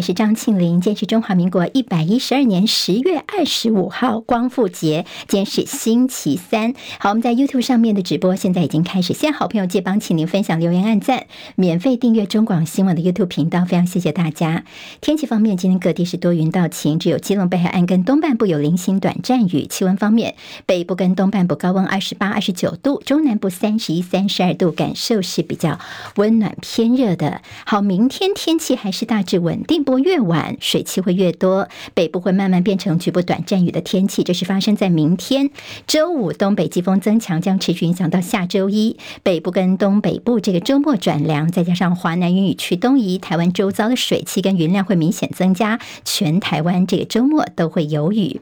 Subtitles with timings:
[0.00, 0.80] 是张庆玲。
[0.80, 5.04] 今天是中华民国一百一十二年十月二十五号，光复节。
[5.28, 6.74] 今天是星期三。
[6.98, 9.12] 好，我们在 YouTube 上面的直播现在已经开始。
[9.12, 11.26] 现在好朋友借帮庆玲分享、留言、按赞、
[11.56, 14.64] 免费订阅中广新闻的 YouTube 频道，非常谢谢大家。
[15.00, 19.66] 天气方面，今天各地是多云到晴，只有基隆北海岸跟东半部有零星短暂雨。
[19.66, 20.34] 气温方面，
[20.66, 25.78] 北部跟东半部高温二十八、二十九度，中南部三十一、三十二度，感受是比较
[26.16, 27.42] 温暖偏热的。
[27.66, 34.22] 好，明天天气还是大致稳定，过越晚水汽会越多，北部会慢慢变成局部短暂雨的天气。
[34.22, 35.50] 这是发生在明天
[35.86, 48.40] 周五，东北季风增强将持续影响到下周一，北部跟东北部这个周末转凉，再加上华南云雨区东移，台湾周遭的水汽跟云量会明显增加，全台湾这个周末都会有雨。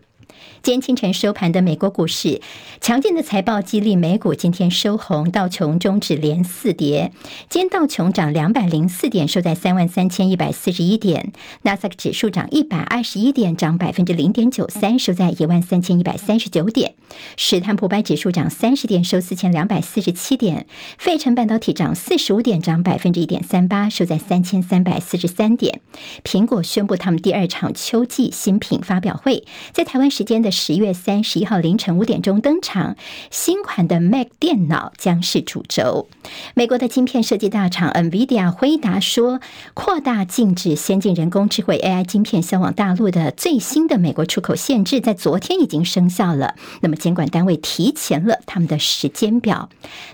[0.60, 2.40] 今天清晨收盘的美国股市，
[2.80, 7.12] 强劲的财报激励美股今天收红，道琼终指连四跌。
[7.48, 11.30] 今天道琼涨两百零四点，收在三万三千一百四十一点；
[11.62, 16.90] 纳斯达克指数涨一百二十一点，涨百分之零点九三，收在一万三千一百三十九点；
[17.36, 20.64] 史坦普百指数涨三十点，收四千两百四十七点；
[20.98, 25.80] 费城半导体涨四十五点，涨百分之一点三八，收在三千三百四十三点。
[26.24, 30.47] 苹果宣布他们第二场秋季新品发表会，在台湾时间的。
[30.50, 32.96] 十月三十一号凌晨五点钟登场，
[33.30, 36.08] 新款的 Mac 电脑将是主轴。
[36.54, 39.40] 美国的晶片设计大厂 NVIDIA 回答说，
[39.74, 46.54] 扩大禁止先进人工智慧 AI 晶片销往大陆的最新的美国出口限制，在昨天已经生效了。
[46.80, 49.68] 那么监管单位提前了他们的时间表。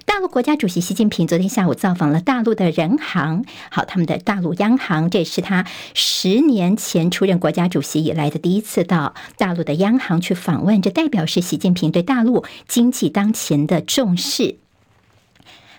[0.05, 10.21] 大陆国家主席习近平昨天下午造访了大陆的人行，好，他们的大陆央行，这也是他十年前出任国家主席以来的第一次到大陆的央行。
[10.25, 14.57] 去访问，这代表是习近平对大陆经济当前的重视。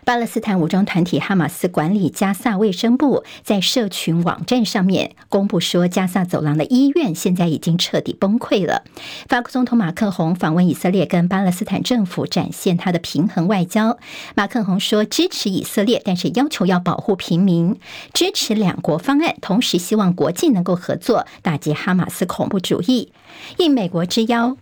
[0.05, 8.83] 巴勒斯坦武装团体哈马斯管理加萨卫生部在社群网站上面公布说，加萨走廊的医院现在已经彻底崩溃了。
[9.27, 13.97] 法国总统马克宏访问以色列，跟巴勒斯坦政府展现他的平衡外交。
[14.35, 17.79] 马克宏说支持以色列，但是要求要保护平民，
[18.13, 23.11] 支持两国方案，同时希望国际能够合作打击哈马斯恐怖主义。
[23.57, 24.55] 应美国之邀。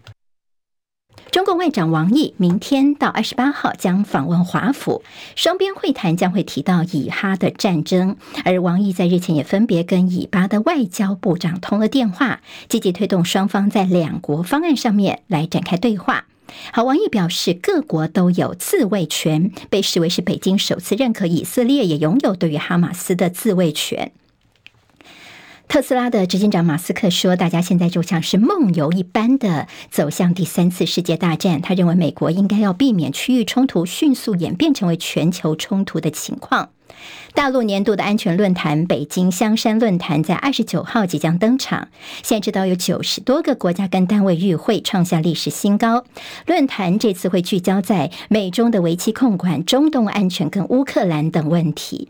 [1.32, 5.02] 中共外长王毅明天到二十八号将访问华府，
[5.36, 8.18] 双边会谈将会提到以哈的战争。
[8.46, 16.26] 而王毅在日前也分别跟以巴的外交部长通了电话，积极推动双方在两国方案上面来展开对话。
[16.72, 24.12] 好，王毅表示，各国都有自卫权，被视为是北京首次认可以色列也拥有对于哈马斯的自卫权。
[25.68, 31.62] 特斯拉的执行长马斯克说：“大家现在就像是梦游一般的走向第三次世界大战。
[31.62, 36.70] 他认为美国应该要避免区域冲突迅速演变成为全球冲突的情况。”
[37.34, 41.88] 大陆年度的安全论坛北京香山论坛在二十九号即将登场。
[42.22, 46.06] 现在知道有九十多个国家跟单位与会，创下历史新高。
[46.46, 52.10] 论坛这次会聚焦在美中的危机控管、中东安全跟乌克兰等问题。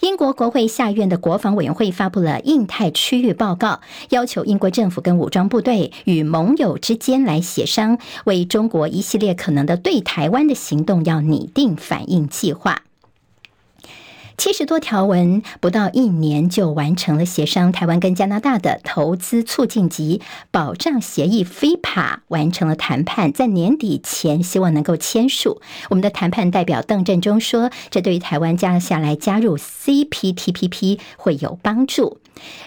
[0.00, 12.82] 英国国会下院的国防委员会发布了印太区域报告，要求英国政府跟武装部队与盟友之间来协商，为中国一系列可能的对台湾的行动要拟定反应计划。
[14.36, 17.70] 七十多条文，不到一年就完成了协商。
[17.70, 20.20] 台湾跟加拿大的投资促进及
[20.50, 25.60] 保障协议 （FIPA） 完成了谈判，在年底前希望能够签署。
[25.90, 32.18] 我们的谈判代表邓振中说，这对于台湾接下来加入 CPTPP 会有帮助。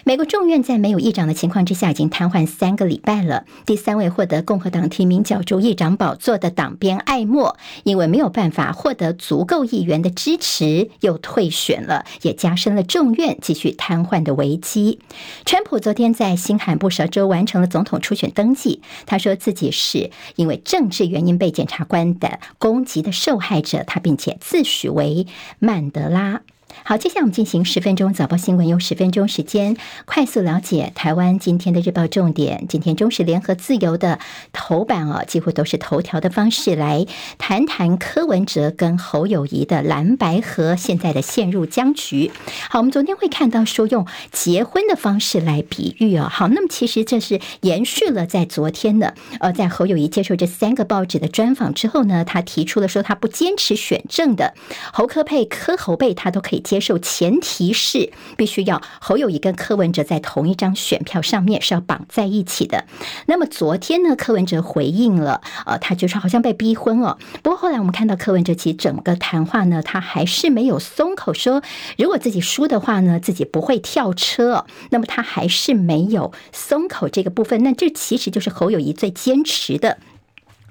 [0.04, 3.44] 美国众院在没有议长的情况之下，已经瘫痪三个礼拜了。
[3.66, 15.00] 第三位获得共和党提名角逐议长宝座的党鞭艾默，因为没有办法获得足够议员的支持，又退选了，也加深了众院继续瘫痪的危机。
[15.44, 25.26] 川普昨天在新罕布什州完成了总统初选登记，他说自己是因为政治原因被检察官的攻击的受害者，他并且自诩为
[25.58, 26.42] 曼德拉。
[26.84, 32.66] 好，接下来我们进行十分钟早报新闻，用十分钟时间快速了解台湾今天的日报重点。
[32.68, 34.20] 今天中时联合自由的
[34.52, 37.06] 头版哦，几乎都是头条的方式来
[37.38, 42.30] 谈谈柯文哲跟侯友谊的蓝白河现在的陷入僵局。
[42.70, 46.28] 好，我们昨天会看到说用结婚的方式来比喻哦。
[46.30, 54.54] 好，那么其实这是延续了在昨天的呃，在侯友谊接受这三个报纸的专访之后呢，他提出了说他不坚持选政的
[54.92, 56.62] 侯科佩柯侯配他都可以。
[56.66, 62.84] 接受，前提是必须要侯友谊跟柯文哲在同一张选票上面是要绑在一起的。
[63.26, 67.16] 那么昨天呢，柯文哲回应了，呃，他就说好像被逼婚哦。
[67.42, 71.62] 不过后来我们看到柯文哲其实整个谈话呢，他还是没有松口说，
[71.96, 74.66] 如果自己输的话呢，自己不会跳车。
[74.90, 77.62] 那么他还是没有松口这个部分。
[77.62, 79.98] 那这其实就是侯友谊最坚持的。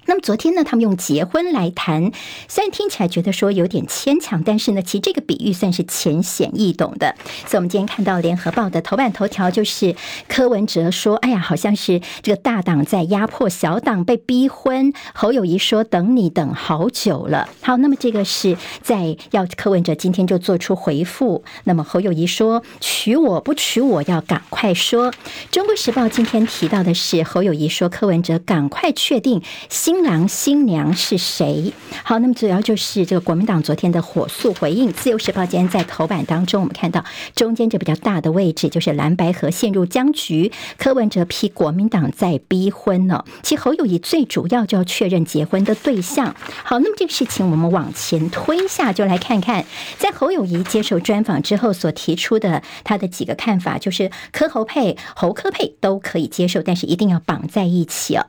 [0.07, 2.11] 那么昨天呢，他们用结婚来谈，
[2.47, 7.15] 虽然听起来觉得说有点牵强，但是呢，其实这个比喻算是浅显易懂的。
[7.47, 9.95] 所以，我们今天看到联合报的头版头条就是
[10.27, 21.43] 柯文哲说：“哎呀，好像是这个大党在压迫小党，被逼婚。”侯友谊说：“等你等好久了。”好，那么这个是在要柯文哲今天就做出回复。
[21.63, 25.11] 那么侯友谊说：“娶我不娶我，要赶快说。”
[25.49, 31.71] 中国时报今天提到的是侯友谊说：“柯文哲赶快确定新。”新郎新娘是谁？
[32.03, 34.91] 好，那么主要就是这个国民党昨天的火速回应。
[34.91, 43.23] 自由时报今天在头版当中，我们看到中间这比较大的位置就是蓝白河陷入僵局，柯文哲批国民党在逼婚呢。
[43.41, 46.35] 其实侯友宜最主要就要确认结婚的对象。
[46.65, 49.65] 好，那么这个事情我们往前推一下，就来看看
[49.97, 58.27] 在侯友宜接受专访之后所提出的他的几个看法，就是柯侯配、侯柯配都可以接受，但是一定要绑在一起啊。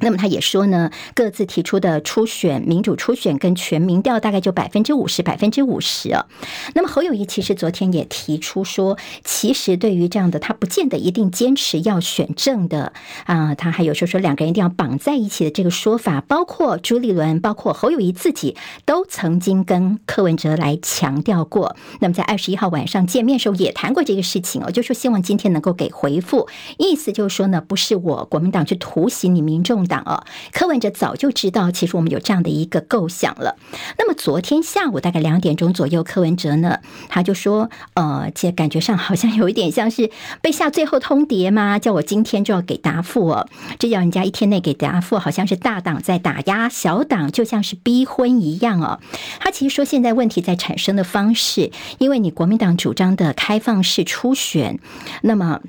[0.00, 6.26] 那么他也说呢，各自提出的初选、民主初选跟全民调大概就百分之五十、百分之五十啊。
[6.74, 12.92] 那么侯友谊其实昨天也提出说，其实对于这样的，他不见得一定坚持要选正的
[13.24, 13.54] 啊。
[13.54, 21.74] 他还有说说两个人一定要绑在一起的这个说法，包括朱立伦、包括侯友谊自己都曾经跟柯文哲来强调过。
[22.00, 33.56] 那么在二十一号晚上见面时候也谈过这个事情哦，就说希望今天能够给回复，意思就是说呢，不是我国民党去突袭你民众党哦，柯文哲早就知道，其实我们有这样的一个构想了。
[33.98, 36.78] 那么昨天下午大概两点钟左右，柯文哲呢，
[37.08, 40.10] 他就说，呃，这感觉上好像有一点像是
[40.40, 43.48] 被下最后通牒嘛，叫我今天就要给答复哦。
[43.78, 49.00] 这叫人家一天内给答复，好像是大党在打压小党，就像是逼婚一样哦。
[49.40, 54.78] 他其实说，现在问题在产生的方式，因为你国民党主张的开放式初选，
[55.22, 55.60] 那么。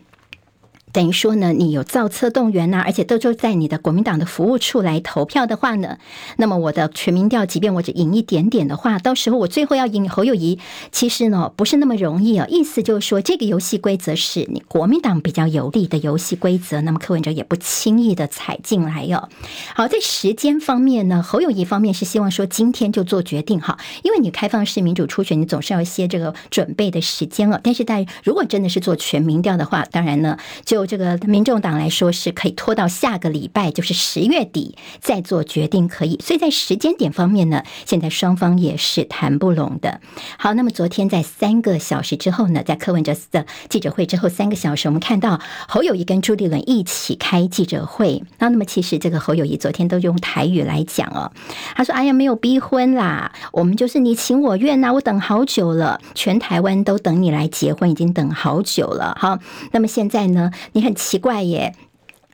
[0.97, 5.99] 等于说呢，你有造册动员呐，而且都就在你的国民党的服务处来投票的话呢，
[6.37, 10.57] 那么我的全民调，即便我只赢一点点的话，到时候我最后要赢侯友宜，
[10.91, 12.47] 其实呢不是那么容易啊。
[12.49, 19.29] 意思就是说，这个游戏规则是你国民党比较有利的游戏规则，那么柯文哲也不轻易的踩进来哟。
[19.75, 27.61] 好，在时间方面呢，侯友宜方面是希望说今天就做决定哈，因为你开放式民主初选，你总是要一些这个准备的时间了。
[27.63, 30.86] 但是在如果真的是做全民调的话，当然呢就。
[30.87, 36.17] 这个民众党来说是可以拖到下个礼拜，就是十月底再做决定，可以。
[36.23, 39.99] 所以在时间点方面呢，现在双方也是谈不拢的。
[40.39, 48.23] 好，那么昨天在三个小时之后呢，在柯文哲的记者会之后三个小时，我们看到侯友谊跟朱立伦一起开记者会。
[48.39, 51.31] 那那么其实这个侯友谊昨天都用台语来讲哦，
[51.75, 59.37] 他说：“哎呀，没有逼婚啦，我们就是你情我愿呐，我等好久了，全台湾都等你来结婚，已经等好久了。”好，
[59.71, 60.51] 那么现在呢？
[60.73, 61.73] 你很奇怪耶。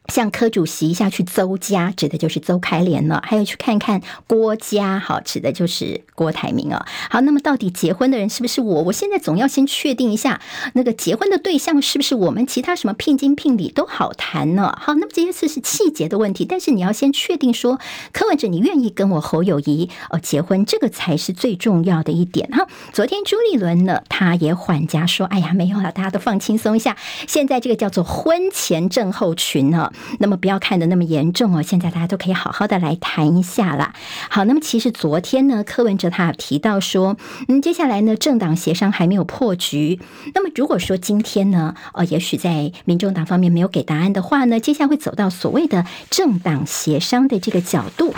[0.07, 6.85] 像柯主席一下去邹家，指的就是邹开莲了；还有去看看郭家，好，指的就是郭台铭啊。
[7.09, 8.83] 好，那么到底结婚的人是不是我？
[8.83, 10.41] 我现在总要先确定一下，
[10.73, 12.45] 那个结婚的对象是不是我们？
[12.45, 14.77] 其他什么聘金聘礼都好谈呢。
[14.79, 17.79] 好，那么这些事是细节的问题，但是你要先确定说，
[18.11, 22.67] 柯文哲你愿意跟我侯友谊哦结婚，这个才是最重要的一点哈。
[22.91, 26.97] 昨天朱立伦呢，他也缓颊说：“哎呀，没有了，大家都放轻松一下。
[27.25, 33.93] 现在这个叫做婚前症候群呢。”那么不要看的那么严重哦，现在大家都可以好好的来谈一下了。
[34.29, 39.99] 好，那么其实昨天呢，柯文哲他提到说，嗯，接下来呢，政党协商还没有破局。
[40.33, 48.13] 那么如果说今天呢，呃，也许在民众党方面没有给答案的话呢，接下来会走到所谓的政党协商的这个角度。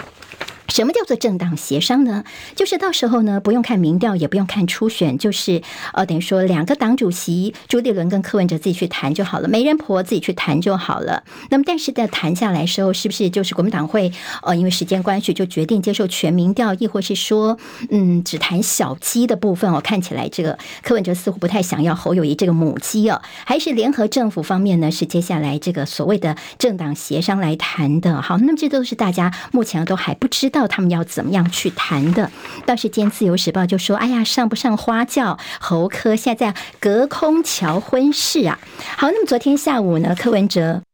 [0.67, 2.23] 什么叫做政党协商呢？
[2.55, 5.61] 就是到时候呢，不用看民调，也不用看初选，就是
[5.93, 11.23] 呃，等于说两个党主席朱立伦跟柯文哲自己去谈就好了，媒人婆自己去谈就好了。
[11.49, 14.11] 那么，但是在谈下来时候，是不是就是国民党会
[14.43, 17.57] 呃，因为时间关系，就决定接受全民调，亦或是说，
[17.89, 19.79] 嗯，只谈小鸡的部分哦？
[19.81, 24.89] 看起来这个柯文哲似乎不太想要侯友谊这个母鸡哦，还是联合政府方面呢？
[24.91, 28.21] 是接下来这个所谓的政党协商来谈的。
[28.21, 32.31] 好，那么这都是大家目前都还不知到他们要怎么样去谈的？
[32.65, 35.37] 倒是间自由时报就说：“哎呀，上不上花轿？
[35.59, 38.57] 侯科现在隔空瞧婚事啊！”
[38.95, 40.84] 好，那么昨天下午呢，柯文哲。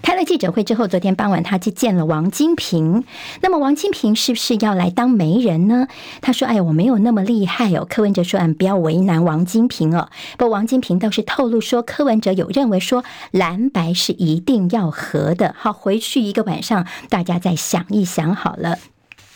[0.00, 3.04] 开了记者会之后，昨天傍晚他去见了王金平。
[3.40, 5.86] 那么王金平是不是要来当媒人呢？
[6.20, 10.08] 他说：“哎，我没有那么厉害哦。”柯文哲说：“嗯，不要为难王金平哦。”
[10.38, 15.54] 不过王金平倒是透露说，柯文哲有认为说蓝白是一定要合的。
[15.58, 18.78] 好，回去一个晚上，大家再想一想好了。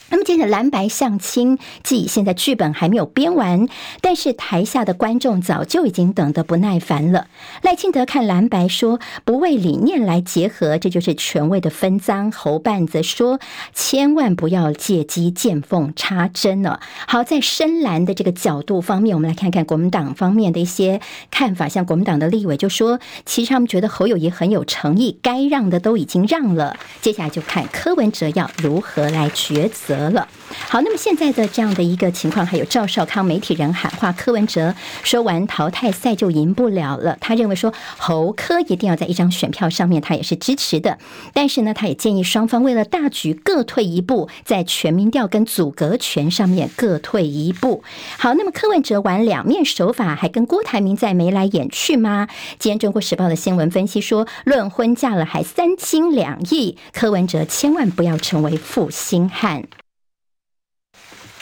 [0.09, 3.69] 那么接着蓝白相亲记，现在剧本还没有编完，
[4.01, 7.27] 但是台下的观众早就已经等得不耐烦了。
[7.63, 12.31] 赖清德看蓝白说不为理念来结合，这就是权位的分赃。
[12.31, 13.41] 侯办则说
[13.75, 16.81] 千万不要借机见缝插针了。
[17.09, 21.69] 好，在深蓝的这个角度方面，我们来看看国民党方面的一些看法。
[21.69, 29.96] 像国民党的立委就说，其实他们觉得侯友宜很有诚意，该让的都已经让了，接下来就看柯文哲要如何来抉择。
[29.97, 30.29] 得了，
[30.69, 37.17] 好，那么现在的这样的一个情况，还有赵少康媒体人喊话，柯文哲说完淘汰赛就赢不了了。
[37.21, 40.99] 他认为说侯科一定要在一张选票上面，他也是支持的。
[41.33, 47.83] 但是呢，他也建议双方为了大局各退一步，在全民调跟组阁权上面各退一步。
[48.19, 52.29] 好，那么柯文哲玩两面手法，还跟郭台铭在眉来眼去吗？
[52.59, 59.65] 今天中国时报的新闻分析说，论婚嫁了还三金两意，柯文哲千万不要成为负心汉。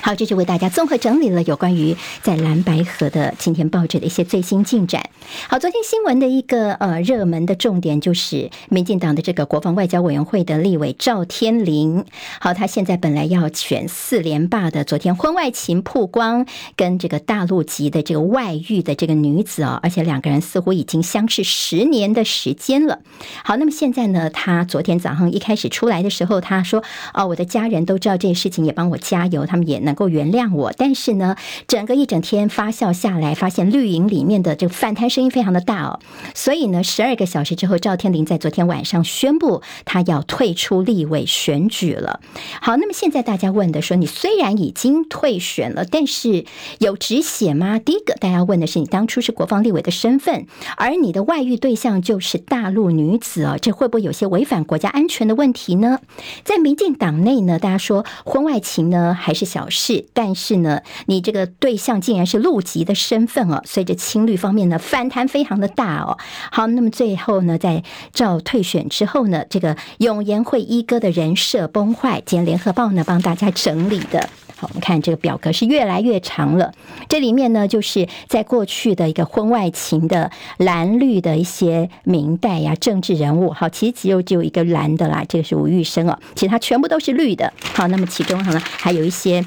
[0.04, 5.02] 好，这就为大家综合整理了有关于在蓝白河的今天报纸的一些最新进展。
[5.48, 12.04] 好，昨天新闻的一个呃热门的重点就是民进党的这个国防外交委员会的立委赵天麟。
[12.38, 16.44] 好，他现在本来要选四连霸的，昨天婚外情曝光，
[16.76, 22.98] 跟这个大陆籍的这个外遇的这个女子哦，而且两个人似乎已经相识十年的时间了。
[23.42, 26.84] 好，那么现在呢，他昨天早上一开始出来的时候，他说
[27.14, 31.36] ：“哦，我的家人都知道这件事情，也帮我加油，他们也能。”能够原谅我，但是呢，
[31.68, 36.00] 整个一整天发酵下来，发现绿营里面的这个反弹声音非常的大哦，
[36.34, 42.18] 所以呢，十二个小时之后，赵天麟在昨天晚上宣布他要退出立委选举了。
[42.60, 46.44] 好，那么现在大家问的说，你虽然已经退选了，但是
[46.80, 47.78] 有止血吗？
[47.78, 56.00] 第一个，大家问的是你当初是国防立委的身份，而你的外遇对象就是大陆女子哦，这会不会有些违反国家安全的问题呢？
[56.42, 59.83] 在民进党内呢，大家说婚外情呢还是小事。
[59.86, 66.16] 是，但是呢，你这个对象竟然是陆籍的身份哦，随着青绿方面呢反弹非常的大哦。
[66.50, 74.26] 好，那么最后呢，在赵退选之后呢，这个永延会一哥的人设崩坏，今天联合报呢帮大家整理的。
[74.56, 76.72] 好，我们看这个表格是越来越长了，
[77.06, 83.52] 这里面呢就是在过去的一个婚外情的蓝绿的一些明代呀、政治人物。
[83.52, 87.52] 好，其实只有只有一个蓝的啦，这个是吴玉生哦，其他全部都是绿的。
[87.74, 89.44] 好，那么其中呢还有一些。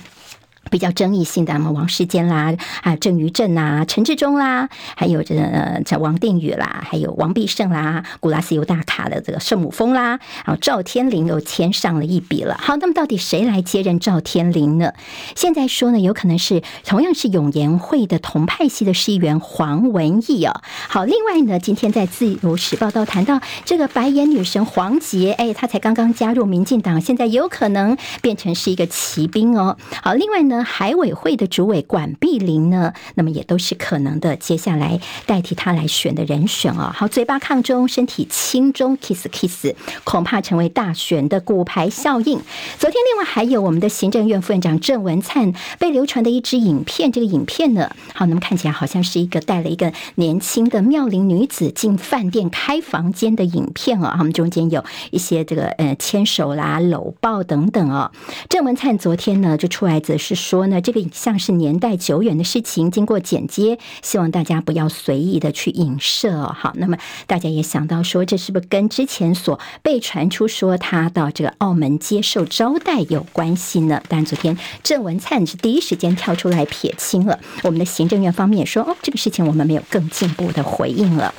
[0.69, 12.57] 比较争议性的，什么王世坚啦，啊郑余正呐、陈志忠啦，还有这呃，这王定宇啦，还有王必胜啦，古拉斯尤大卡的这个圣母峰啦，然后赵天麟又签上了一笔了。
[12.59, 14.93] 好，那么到底谁来接任赵天麟呢？
[15.35, 20.61] 现在说呢，有可能是同样是永延会的同派系的市议员黄文义哦。
[20.89, 29.77] 好，另外呢，今天在自由时报道谈到这个白眼女神黄杰，哎，她才刚刚加入民进党，现在有可能变成是一个骑兵哦。
[30.01, 30.56] 好，另外呢。
[30.63, 36.93] 海委会的主委管碧玲呢，那么也都是可能的，接下来代替他来选的人选啊。
[36.95, 39.73] 好，嘴巴抗中，身体亲中，kiss kiss，
[40.05, 42.39] 恐怕成为大选的骨牌效应。
[42.79, 54.13] 昨天另外还有我们的行政院副院长郑文灿被流传的一支影片，这个影片呢，好，那么看起来好像是一个带了一个年轻的妙龄女子进饭店开房间的影片啊。
[54.17, 58.11] 他们中间有一些这个呃牵手啦、搂抱等等哦。
[58.47, 60.37] 郑文灿昨天呢就出来则是。
[60.47, 66.55] 说呢，这个影像是年代久远的事情，经过剪接，希望大家不要随意的去影射哦。
[66.57, 74.01] 好，那么大家也想到说，这是不是跟之前所被传出说他到这个澳门接受招待有关系呢？
[74.07, 77.37] 但昨天郑文灿是第一时间跳出来撇清了。
[77.63, 81.33] 我们的行政院方面说，哦，这个事情我们没有更进一步的回应了。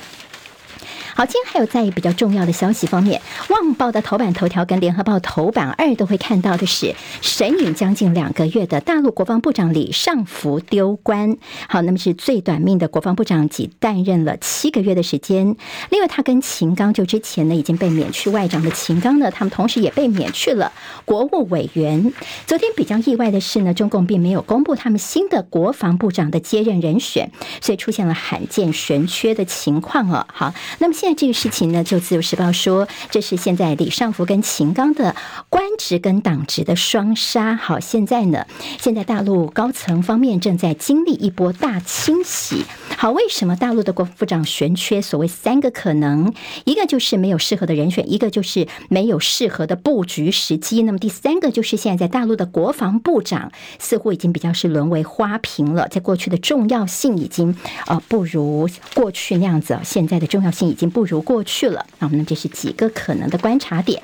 [1.19, 3.21] 好，今天还有在比较重要的消息方面，
[3.53, 11.35] 《旺报》的头版头条跟《联合报》头版二都会看到的是，神隐将近两个月的大陆国防部长李尚福丢官。
[11.67, 15.57] 好，那么是最短命的国防部长，仅担任了七个月的时间。
[15.89, 20.71] 另外，他跟秦刚就之前呢已经被免去外长的秦刚呢，他们同时也被免去了
[21.03, 22.13] 国务委员。
[22.47, 30.25] 昨天比较意外的是呢，中共并没有公布他们新的国防部长的接任人选，所以出现了罕见悬缺的情况哦。
[30.31, 35.15] 好，那么现在这个事情呢，就自由时报说，这是现在李尚福跟秦刚的
[35.49, 37.55] 官职跟党职的双杀。
[37.55, 38.45] 好，现在呢，
[38.79, 42.63] 现在大陆高层方面正在经历一波大清洗。
[42.95, 45.01] 好，为什么大陆的国部长悬缺？
[45.01, 46.31] 所谓三个可能，
[46.65, 50.83] 一个就是没有适合的人选，一个就是没有适合的布局时机。
[50.83, 61.85] 那么第三个就是现在在大陆的国防部长似乎已经比较是沦为花瓶了，在过去的重要性已经呃不如过去那样子，现在的重要性已经不不如过去了。
[61.99, 64.03] 那我们这是几个可能的观察点。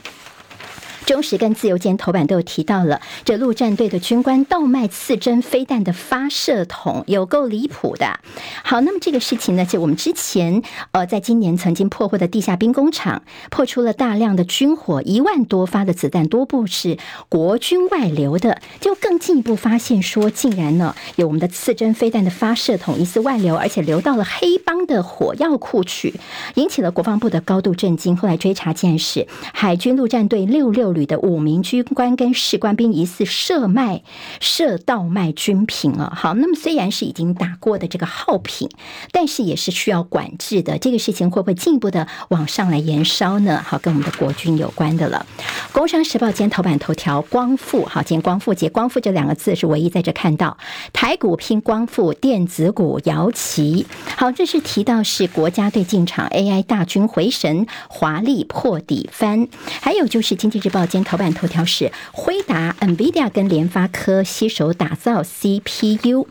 [1.06, 8.20] 中时跟自由间头版都有提到了，这陆战队的军官倒卖刺针飞弹的发射筒，有够离谱的。
[8.64, 13.22] 好，那么这个事情呢，就我们之前呃，在今年曾经破获的地下兵工厂，
[13.52, 16.98] 破出了大量的军火，一万多发的子弹，多部是
[17.30, 26.16] 国军外流的，就更进一步发现说，竟然呢有我们的刺针飞弹的发射筒疑似外流，而且流到了黑帮的火药库去，
[26.56, 28.18] 引起了国防部的高度震惊。
[28.18, 34.02] 后来追查，竟然是海军陆战队六六旅的五名军官跟士官兵疑似涉卖、
[34.40, 36.12] 涉盗卖军品啊！
[36.16, 38.70] 好，那么虽然是已经打过的这个耗品，
[39.12, 40.80] 但是也是需要管制的。
[40.80, 43.62] 这个事情会不会进一步的往上来延烧呢？
[43.64, 45.26] 好，跟我们的国军有关的了。
[45.72, 50.58] 《工商时报》今天头版头条，光复，好，今天光复节，光复这两个字是唯一在这看到。
[50.94, 53.86] 台股拼光复，电子股摇旗。
[54.16, 59.50] 好，这是提到是国家队进场，AI 大军回神，华丽破底翻。
[59.82, 60.84] 还有就是《经济日报》。
[60.86, 66.28] 今天头版头条是辉达、NVIDIA 跟联发科携手打造 CPU，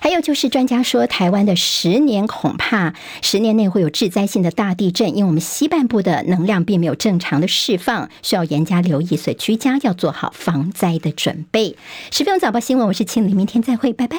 [0.00, 11.76] 还有就是专家说，台湾的十年恐怕十年内会有致灾性的大地震，因为我们西半部的能量并没有正常的释放，需要严加留意，所以居家要做好防灾的准备。
[12.12, 14.18] 十分钟早报新闻，我是庆玲，明天再会，拜拜。